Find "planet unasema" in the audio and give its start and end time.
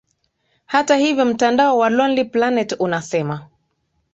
2.25-3.47